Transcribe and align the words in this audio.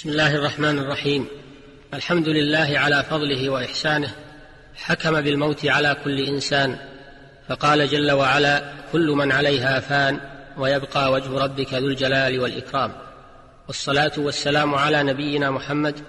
بسم 0.00 0.10
الله 0.10 0.34
الرحمن 0.34 0.78
الرحيم. 0.78 1.26
الحمد 1.94 2.28
لله 2.28 2.78
على 2.78 3.04
فضله 3.10 3.50
وإحسانه. 3.50 4.10
حكم 4.74 5.20
بالموت 5.20 5.66
على 5.66 5.96
كل 6.04 6.20
إنسان. 6.20 6.76
فقال 7.48 7.88
جل 7.88 8.10
وعلا 8.10 8.72
كل 8.92 9.06
من 9.06 9.32
عليها 9.32 9.80
فان 9.80 10.20
ويبقى 10.58 11.12
وجه 11.12 11.38
ربك 11.38 11.74
ذو 11.74 11.88
الجلال 11.88 12.40
والإكرام. 12.40 12.92
والصلاة 13.66 14.12
والسلام 14.18 14.74
على 14.74 15.02
نبينا 15.02 15.50
محمد 15.50 16.00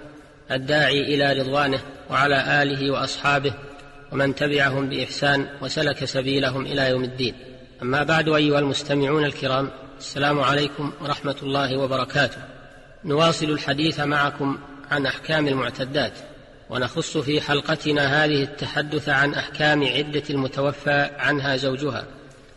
الداعي 0.50 1.14
إلى 1.14 1.40
رضوانه 1.40 1.80
وعلى 2.10 2.62
آله 2.62 2.90
وأصحابه 2.90 3.54
ومن 4.12 4.34
تبعهم 4.34 4.88
بإحسان 4.88 5.46
وسلك 5.62 6.04
سبيلهم 6.04 6.66
إلى 6.66 6.90
يوم 6.90 7.04
الدين. 7.04 7.34
أما 7.82 8.02
بعد 8.02 8.28
أيها 8.28 8.58
المستمعون 8.58 9.24
الكرام 9.24 9.70
السلام 9.98 10.40
عليكم 10.40 10.92
ورحمة 11.00 11.36
الله 11.42 11.76
وبركاته. 11.76 12.61
نواصل 13.04 13.50
الحديث 13.50 14.00
معكم 14.00 14.58
عن 14.90 15.06
أحكام 15.06 15.48
المعتدات 15.48 16.12
ونخص 16.70 17.16
في 17.18 17.40
حلقتنا 17.40 18.24
هذه 18.24 18.42
التحدث 18.42 19.08
عن 19.08 19.34
أحكام 19.34 19.84
عدة 19.84 20.22
المتوفى 20.30 21.10
عنها 21.18 21.56
زوجها 21.56 22.04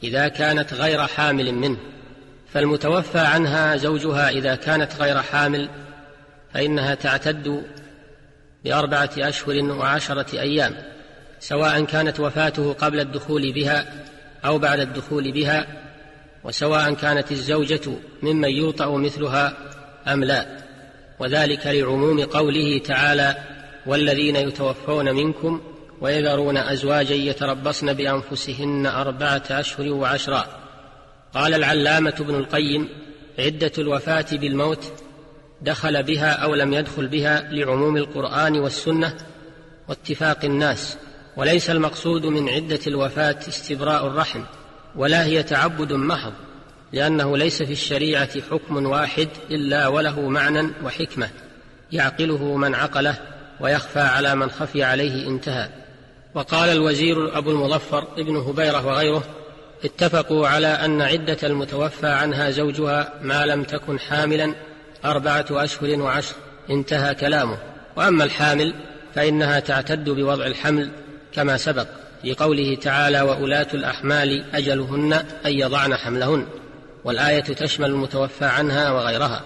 إذا 0.03 0.27
كانت 0.27 0.73
غير 0.73 1.07
حامل 1.07 1.51
منه. 1.51 1.77
فالمتوفى 2.53 3.19
عنها 3.19 3.75
زوجها 3.77 4.29
إذا 4.29 4.55
كانت 4.55 4.95
غير 4.99 5.21
حامل 5.21 5.69
فإنها 6.53 6.95
تعتد 6.95 7.63
بأربعة 8.65 9.09
أشهر 9.17 9.63
وعشرة 9.63 10.39
أيام 10.39 10.75
سواء 11.39 11.85
كانت 11.85 12.19
وفاته 12.19 12.73
قبل 12.73 12.99
الدخول 12.99 13.53
بها 13.53 13.85
أو 14.45 14.59
بعد 14.59 14.79
الدخول 14.79 15.31
بها 15.31 15.67
وسواء 16.43 16.93
كانت 16.93 17.31
الزوجة 17.31 17.91
ممن 18.23 18.49
يوطأ 18.49 18.97
مثلها 18.97 19.53
أم 20.07 20.23
لا؟ 20.23 20.45
وذلك 21.19 21.67
لعموم 21.67 22.21
قوله 22.21 22.77
تعالى 22.77 23.35
والذين 23.85 24.35
يتوفون 24.35 25.15
منكم 25.15 25.61
ويذرون 26.01 26.57
أزواجا 26.57 27.15
يتربصن 27.15 27.93
بأنفسهن 27.93 28.85
أربعة 28.85 29.43
أشهر 29.51 29.93
وعشرا. 29.93 30.47
قال 31.33 31.53
العلامة 31.53 32.13
ابن 32.19 32.35
القيم 32.35 32.89
عدة 33.39 33.71
الوفاة 33.77 34.25
بالموت 34.31 34.91
دخل 35.61 36.03
بها 36.03 36.31
أو 36.31 36.55
لم 36.55 36.73
يدخل 36.73 37.07
بها 37.07 37.49
لعموم 37.51 37.97
القرآن 37.97 38.59
والسنة 38.59 39.17
واتفاق 39.89 40.45
الناس 40.45 40.97
وليس 41.37 41.69
المقصود 41.69 42.25
من 42.25 42.49
عدة 42.49 42.79
الوفاة 42.87 43.39
استبراء 43.47 44.07
الرحم 44.07 44.41
ولا 44.95 45.25
هي 45.25 45.43
تعبد 45.43 45.93
محض. 45.93 46.33
لأنه 46.95 47.37
ليس 47.37 47.63
في 47.63 47.71
الشريعة 47.71 48.41
حكم 48.51 48.85
واحد 48.85 49.27
إلا 49.51 49.87
وله 49.87 50.21
معنى 50.21 50.71
وحكمة 50.83 51.29
يعقله 51.91 52.57
من 52.57 52.75
عقله 52.75 53.15
ويخفى 53.59 53.99
على 53.99 54.35
من 54.35 54.49
خفي 54.49 54.83
عليه 54.83 55.27
انتهى. 55.27 55.69
وقال 56.33 56.69
الوزير 56.69 57.37
أبو 57.37 57.51
المظفر 57.51 58.07
ابن 58.17 58.35
هبيرة 58.35 58.87
وغيره 58.87 59.23
اتفقوا 59.83 60.47
على 60.47 60.67
أن 60.67 61.01
عدة 61.01 61.37
المتوفى 61.43 62.07
عنها 62.07 62.51
زوجها 62.51 63.13
ما 63.21 63.45
لم 63.45 63.63
تكن 63.63 63.99
حاملا 63.99 64.53
أربعة 65.05 65.45
أشهر 65.51 65.99
وعشر 65.99 66.35
انتهى 66.69 67.15
كلامه. 67.15 67.57
وأما 67.95 68.23
الحامل 68.23 68.73
فإنها 69.15 69.59
تعتد 69.59 70.09
بوضع 70.09 70.45
الحمل 70.45 70.91
كما 71.33 71.57
سبق 71.57 71.87
في 72.21 72.33
قوله 72.33 72.75
تعالى 72.75 73.21
واولاه 73.21 73.67
الأحمال 73.73 74.45
أجلهن 74.53 75.13
أن 75.45 75.51
يضعن 75.51 75.95
حملهن 75.95 76.47
والآية 77.05 77.41
تشمل 77.41 77.89
المتوفى 77.89 78.45
عنها 78.45 78.91
وغيرها 78.91 79.41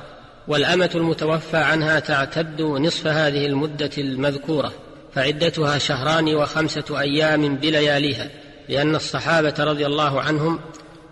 والأمة 0.48 0.90
المتوفى 0.96 1.58
عنها 1.58 2.00
تعتد 2.00 2.62
نصف 2.62 3.08
هذه 3.08 3.46
المدة 3.46 3.92
المذكورة 3.98 4.74
فعدتها 5.16 5.78
شهران 5.78 6.36
وخمسة 6.36 7.00
أيام 7.00 7.56
بلياليها 7.56 8.30
لأن 8.70 8.96
الصحابة 8.96 9.54
رضي 9.60 9.86
الله 9.86 10.22
عنهم 10.22 10.60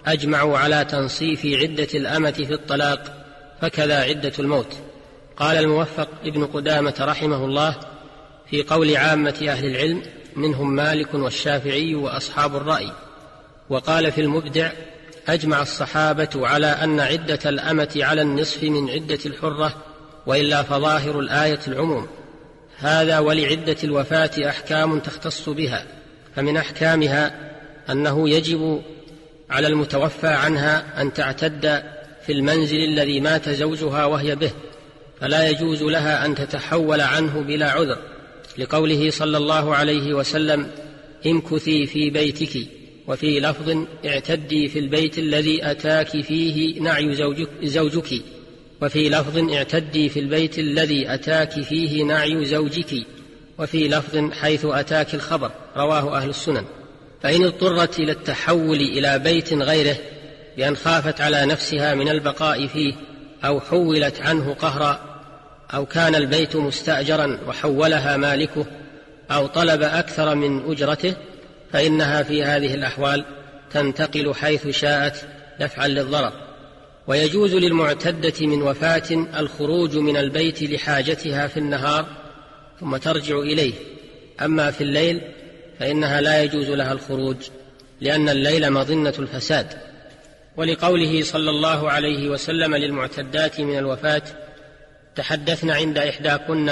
أجمعوا 0.05 0.57
على 0.57 0.85
تنصيف 0.85 1.45
عدة 1.45 1.87
الأمة 1.93 2.31
في 2.31 2.53
الطلاق 2.53 3.25
فكذا 3.61 4.03
عدة 4.03 4.33
الموت. 4.39 4.73
قال 5.37 5.57
الموفق 5.57 6.07
ابن 6.25 6.45
قدامة 6.45 6.95
رحمه 6.99 7.45
الله 7.45 7.75
في 8.49 8.63
قول 8.63 8.97
عامة 8.97 9.45
أهل 9.49 9.65
العلم 9.65 10.01
منهم 10.35 10.75
مالك 10.75 11.13
والشافعي 11.13 11.95
وأصحاب 11.95 12.55
الرأي 12.55 12.91
وقال 13.69 14.11
في 14.11 14.21
المبدع 14.21 14.71
أجمع 15.27 15.61
الصحابة 15.61 16.29
على 16.35 16.67
أن 16.67 16.99
عدة 16.99 17.39
الأمة 17.45 17.89
على 17.95 18.21
النصف 18.21 18.63
من 18.63 18.89
عدة 18.89 19.19
الحرة 19.25 19.75
وإلا 20.25 20.63
فظاهر 20.63 21.19
الآية 21.19 21.59
العموم. 21.67 22.07
هذا 22.77 23.19
ولعدة 23.19 23.77
الوفاة 23.83 24.31
أحكام 24.49 24.99
تختص 24.99 25.49
بها 25.49 25.85
فمن 26.35 26.57
أحكامها 26.57 27.51
أنه 27.89 28.29
يجب 28.29 28.81
على 29.49 29.67
المتوفى 29.67 30.27
عنها 30.27 31.01
أن 31.01 31.13
تعتد 31.13 31.83
في 32.25 32.31
المنزل 32.33 32.77
الذي 32.77 33.19
مات 33.19 33.49
زوجها 33.49 34.05
وهي 34.05 34.35
به 34.35 34.51
فلا 35.21 35.49
يجوز 35.49 35.83
لها 35.83 36.25
أن 36.25 36.35
تتحول 36.35 37.01
عنه 37.01 37.41
بلا 37.41 37.71
عذر 37.71 37.97
لقوله 38.57 39.09
صلى 39.09 39.37
الله 39.37 39.75
عليه 39.75 40.13
وسلم 40.13 40.71
امكثي 41.25 41.85
في 41.85 42.09
بيتك 42.09 42.67
وفي 43.07 43.39
لفظ 43.39 43.85
اعتدي 44.05 44.67
في 44.67 44.79
البيت 44.79 45.17
الذي 45.17 45.71
أتاك 45.71 46.07
فيه 46.07 46.81
نعي 46.81 47.15
زوجك, 47.15 47.49
زوجك. 47.63 48.21
وفي 48.81 49.09
لفظ 49.09 49.53
اعتدي 49.53 50.09
في 50.09 50.19
البيت 50.19 50.59
الذي 50.59 51.13
أتاك 51.13 51.61
فيه 51.61 52.03
نعي 52.03 52.45
زوجك. 52.45 53.05
وفي 53.59 53.87
لفظ 53.87 54.31
حيث 54.31 54.65
أتاك 54.65 55.15
الخبر. 55.15 55.51
رواه 55.77 56.17
أهل 56.17 56.29
السنن. 56.29 56.65
فإن 57.21 57.43
اضطرت 57.43 57.99
إلى 57.99 58.11
التحول 58.11 58.81
إلى 58.81 59.19
بيت 59.19 59.53
غيره 59.53 59.97
بأن 60.57 60.75
خافت 60.75 61.21
على 61.21 61.45
نفسها 61.45 61.95
من 61.95 62.09
البقاء 62.09 62.67
فيه 62.67 62.93
أو 63.45 63.59
حولت 63.59 64.21
عنه 64.21 64.53
قهرا 64.53 64.99
أو 65.73 65.85
كان 65.85 66.15
البيت 66.15 66.55
مستأجرا 66.55 67.39
وحولها 67.47 68.17
مالكه 68.17 68.65
أو 69.31 69.47
طلب 69.47 69.81
أكثر 69.81 70.35
من 70.35 70.71
أجرته 70.71 71.15
فإنها 71.73 72.23
في 72.23 72.43
هذه 72.43 72.73
الأحوال 72.73 73.25
تنتقل 73.71 74.33
حيث 74.33 74.67
شاءت 74.67 75.25
دفعا 75.59 75.87
للضرر. 75.87 76.33
ويجوز 77.07 77.55
للمعتدة 77.55 78.47
من 78.47 78.61
وفاة 78.61 79.27
الخروج 79.39 79.97
من 79.97 80.17
البيت 80.17 80.63
لحاجتها 80.63 81.47
في 81.47 81.57
النهار 81.57 82.05
ثم 82.79 82.97
ترجع 82.97 83.39
إليه. 83.39 83.73
أما 84.41 84.71
في 84.71 84.81
الليل 84.81 85.21
فإنها 85.79 86.21
لا 86.21 86.43
يجوز 86.43 86.69
لها 86.69 86.91
الخروج 86.91 87.35
لأن 88.01 88.29
الليل 88.29 88.71
مظنة 88.71 89.13
الفساد. 89.19 89.67
ولقوله 90.57 91.23
صلى 91.23 91.49
الله 91.49 91.91
عليه 91.91 92.29
وسلم 92.29 92.75
للمعتدات 92.75 93.59
من 93.59 93.77
الوفاة 93.77 94.21
تحدثن 95.15 95.69
عند 95.69 95.97
إحداكن 95.97 96.71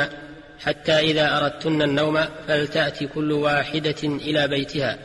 حتى 0.60 1.00
إذا 1.00 1.38
أردتن 1.38 1.82
النوم 1.82 2.20
فلتأت 2.48 3.04
كل 3.04 3.32
واحدة 3.32 3.96
إلى 4.04 4.48
بيتها. 4.48 4.98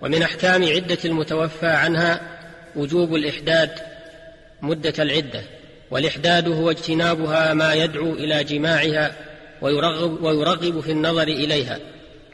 ومن 0.00 0.22
أحكام 0.22 0.64
عدة 0.64 0.98
المتوفى 1.04 1.66
عنها 1.66 2.20
وجوب 2.76 3.14
الإحداد 3.14 3.70
مدة 4.62 4.94
العدة 4.98 5.42
والإحداد 5.90 6.48
هو 6.48 6.70
اجتنابها 6.70 7.54
ما 7.54 7.74
يدعو 7.74 8.12
إلى 8.12 8.44
جماعها 8.44 9.12
ويرغب, 9.62 10.22
ويرغب 10.22 10.80
في 10.80 10.92
النظر 10.92 11.28
إليها. 11.28 11.78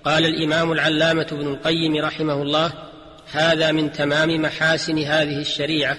قال 0.04 0.26
الإمام 0.26 0.72
العلامة 0.72 1.26
ابن 1.32 1.46
القيم 1.46 1.96
رحمه 1.96 2.42
الله 2.42 2.72
هذا 3.32 3.72
من 3.72 3.92
تمام 3.92 4.42
محاسن 4.42 4.98
هذه 4.98 5.40
الشريعة 5.40 5.96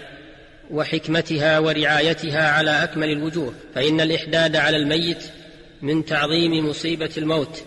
وحكمتها 0.71 1.59
ورعايتها 1.59 2.51
على 2.51 2.83
أكمل 2.83 3.09
الوجوه 3.09 3.53
فإن 3.75 4.01
الإحداد 4.01 4.55
على 4.55 4.77
الميت 4.77 5.23
من 5.81 6.05
تعظيم 6.05 6.69
مصيبة 6.69 7.09
الموت 7.17 7.63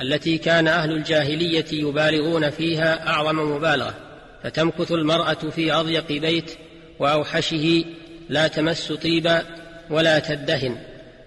التي 0.00 0.38
كان 0.38 0.68
أهل 0.68 0.92
الجاهلية 0.92 1.64
يبالغون 1.72 2.50
فيها 2.50 3.08
أعظم 3.08 3.54
مبالغة 3.56 3.94
فتمكث 4.42 4.92
المرأة 4.92 5.34
في 5.34 5.72
أضيق 5.72 6.12
بيت 6.12 6.50
وأوحشه 6.98 7.84
لا 8.28 8.48
تمس 8.48 8.92
طيبا 8.92 9.42
ولا 9.90 10.18
تدهن 10.18 10.76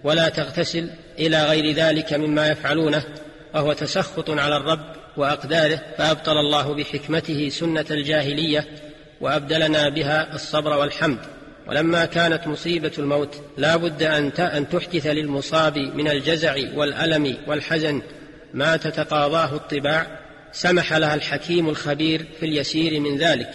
ولا 0.04 0.28
تغتسل 0.28 0.90
إلى 1.18 1.44
غير 1.44 1.74
ذلك 1.74 2.12
مما 2.12 2.48
يفعلونه 2.48 3.02
وهو 3.54 3.72
تسخط 3.72 4.30
على 4.30 4.56
الرب 4.56 4.86
وأقداره 5.16 5.80
فأبطل 5.98 6.38
الله 6.38 6.74
بحكمته 6.74 7.48
سنة 7.48 7.86
الجاهلية 7.90 8.64
وأبدلنا 9.20 9.88
بها 9.88 10.34
الصبر 10.34 10.78
والحمد. 10.78 11.18
ولما 11.68 12.04
كانت 12.04 12.46
مصيبة 12.46 12.92
الموت 12.98 13.42
لا 13.56 13.76
بد 13.76 14.02
أن 14.02 14.30
أن 14.38 14.68
تحدث 14.68 15.06
للمصاب 15.06 15.78
من 15.78 16.08
الجزع 16.08 16.56
والألم 16.74 17.36
والحزن. 17.46 18.02
ما 18.54 18.76
تتقاضاه 18.76 19.54
الطباع. 19.54 20.06
سمح 20.52 20.92
لها 20.92 21.14
الحكيم 21.14 21.68
الخبير 21.68 22.26
في 22.40 22.46
اليسير 22.46 23.00
من 23.00 23.18
ذلك 23.18 23.50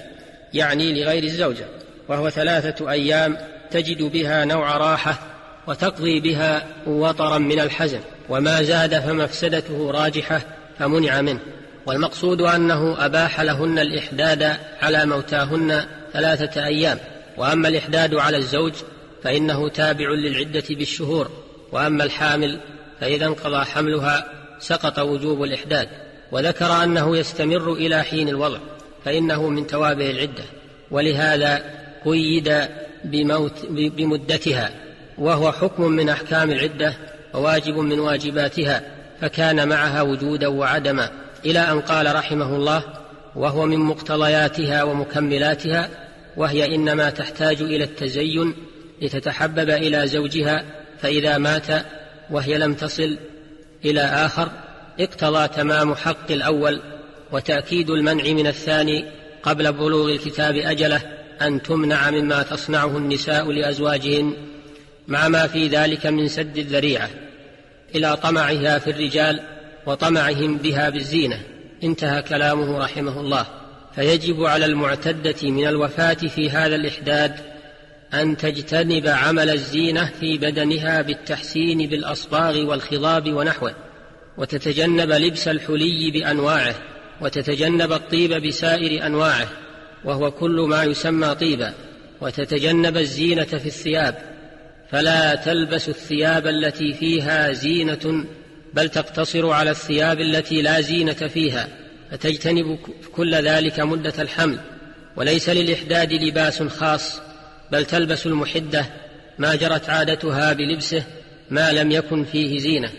يعني 0.54 1.04
لغير 1.04 1.24
الزوجة. 1.24 1.66
وهو 2.08 2.30
ثلاثة 2.30 2.92
أيام 2.92 3.38
تجد 3.72 4.02
بها 4.04 4.46
نوع 4.46 4.78
راحة 4.78 5.19
وتقضي 5.68 6.19
بها 6.19 6.68
وطرا 6.88 7.38
من 7.38 7.60
الحزن. 7.60 8.00
وما 8.30 8.63
زاد 8.63 9.00
فمفسدته 9.00 9.92
راجحة 9.92 10.42
فمنع 10.80 11.22
منه. 11.22 11.40
والمقصود 11.86 12.42
أنه 12.42 13.06
أباح 13.06 13.42
لهن 13.42 13.80
الإحداد 13.80 14.58
على 14.81 15.06
موتاهن 15.06 15.86
ثلاثة 16.13 16.66
أيام. 16.66 16.98
وأما 17.38 17.68
الإحداد 17.68 18.16
على 18.16 18.38
الزوج 18.38 18.74
فإنه 19.24 19.69
تابع 19.69 20.10
للعدة 20.10 20.63
بالشهور 20.69 21.30
وأما 21.72 22.04
الحامل 22.04 22.60
فإذا 23.00 23.25
انقضى 23.25 23.66
حملها 23.66 24.28
سقط 24.60 25.00
وجوب 25.00 25.44
الإحداد 25.44 25.88
وذكر 26.31 26.83
أنه 26.83 27.18
يستمر 27.18 27.74
إلى 27.74 28.04
حين 28.04 28.30
الوضع 28.30 28.57
فإنه 29.06 29.50
من 29.50 29.68
توابع 29.68 30.06
العدة 30.06 30.44
ولهذا 30.92 31.63
قيد 32.06 32.68
بموت 33.04 33.66
بمدتها 33.69 34.72
وهو 35.18 35.51
حكم 35.51 35.84
من 35.84 36.10
أحكام 36.10 36.51
العدة 36.51 36.94
وواجب 37.34 37.77
من 37.77 38.00
واجباتها 38.00 38.81
فكان 39.22 39.68
معها 39.68 40.01
وجودا 40.01 40.48
وعدما 40.48 41.10
إلى 41.45 41.60
أن 41.60 41.81
قال 41.81 42.16
رحمه 42.16 42.56
الله 42.56 42.84
وهو 43.36 43.66
من 43.66 43.77
مقتضياتها 43.77 44.84
ومكملاتها 44.84 45.89
وهي 46.38 46.75
إنما 46.75 47.10
تحتاج 47.10 47.62
إلى 47.62 47.83
التزين 47.83 48.54
لتتحبب 49.01 49.69
إلى 49.69 50.07
زوجها 50.07 50.66
فإذا 51.00 51.38
مات 51.38 51.86
وهي 52.30 52.57
لم 52.57 52.74
تصل 52.74 53.18
إلى 53.86 54.01
آخر 54.01 54.51
اقتضى 55.00 55.48
تمام 55.48 55.95
حق 55.95 56.31
الأول 56.31 56.81
وتأكيد 57.31 57.89
المنع 57.89 58.24
من 58.24 58.48
الثاني 58.48 59.06
قبل 59.44 59.74
بلوغ 59.74 60.12
الكتاب 60.12 60.56
أجله 60.56 61.01
أن 61.42 61.62
تمنع 61.62 62.12
مما 62.12 62.44
تصنعه 62.44 62.98
النساء 62.98 63.51
لأزواجهن 63.51 64.34
مع 65.07 65.27
ما 65.27 65.48
في 65.48 65.68
ذلك 65.68 66.06
من 66.06 66.27
سد 66.27 66.57
الذريعة 66.57 67.10
إلى 67.95 68.18
طمعها 68.18 68.80
في 68.80 68.89
الرجال 68.89 69.39
وطمعهم 69.86 70.57
بها 70.57 70.89
بالزينة. 70.89 71.39
انتهى 71.84 72.22
كلامه 72.22 72.77
رحمه 72.77 73.19
الله. 73.19 73.45
فيجب 73.96 74.44
على 74.44 74.66
المعتدة 74.66 75.50
من 75.50 75.68
الوفاة 75.68 76.14
في 76.14 76.50
هذا 76.50 76.76
الإحداد 76.76 77.36
أن 78.14 78.38
تجتنب 78.38 79.08
عمل 79.08 79.50
الزينة 79.50 80.12
في 80.20 80.38
بدنها 80.38 81.02
بالتحسين 81.02 81.90
بالأصباغ 81.90 82.66
والخضاب 82.66 83.34
ونحوه 83.34 83.76
وتتجنب 84.38 85.12
لبس 85.12 85.48
الحلي 85.48 86.12
بأنواعه 86.12 86.76
وتتجنب 87.22 87.92
الطيب 87.92 88.34
بسائر 88.48 89.06
أنواعه 89.06 89.48
وهو 90.06 90.32
كل 90.32 90.66
ما 90.70 90.84
يسمى 90.84 91.36
طيبا 91.36 91.74
وتتجنب 92.22 92.98
الزينة 92.98 93.44
في 93.44 93.66
الثياب. 93.66 94.18
فلا 94.92 95.36
تلبس 95.36 95.90
الثياب 95.90 96.48
التي 96.48 96.94
فيها 96.94 97.52
زينة 97.52 98.26
بل 98.74 98.90
تقتصر 98.90 99.50
على 99.50 99.72
الثياب 99.72 100.20
التي 100.20 100.62
لا 100.62 100.82
زينة 100.82 101.14
فيها. 101.14 101.68
فتجتنب 102.12 102.80
كل 103.16 103.36
ذلك 103.36 103.80
مدة 103.80 104.13
الحمل 104.19 104.60
وليس 105.16 105.50
للإحداد 105.50 106.13
لباس 106.13 106.63
خاص 106.63 107.19
بل 107.72 107.86
تلبس 107.86 108.25
المحدة 108.25 108.86
ما 109.40 109.56
جرت 109.56 109.90
عادتها 109.90 110.54
بلبسه 110.54 111.04
ما 111.50 111.72
لم 111.72 111.92
يكن 111.92 112.25
فيه 112.25 112.60
زينة. 112.60 112.90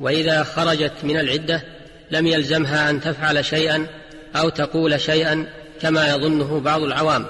وإذا 0.00 0.42
خرجت 0.42 0.92
من 1.02 1.16
العدة 1.16 1.62
لم 2.10 2.26
يلزمها 2.26 2.90
أن 2.90 3.00
تفعل 3.00 3.44
شيئا 3.44 3.86
أو 4.36 4.48
تقول 4.48 5.00
شيئا 5.00 5.46
كما 5.80 6.08
يظنه 6.08 6.60
بعض 6.60 6.82
العوام. 6.82 7.26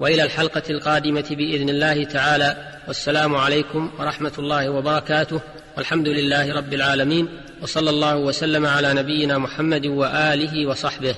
وإلى 0.00 0.22
الحلقة 0.22 0.62
القادمة 0.70 1.24
بإذن 1.30 1.68
الله 1.68 2.04
تعالى. 2.04 2.56
والسلام 2.86 3.36
عليكم 3.36 3.90
ورحمة 3.98 4.32
الله 4.38 4.70
وبركاته. 4.70 5.40
والحمد 5.76 6.08
لله 6.08 6.52
رب 6.54 6.74
العالمين. 6.74 7.28
وصلى 7.62 7.90
الله 7.90 8.16
وسلم 8.16 8.66
على 8.66 8.94
نبينا 8.94 9.38
محمد 9.38 9.86
وآله 9.86 10.66
وصحبه. 10.66 11.14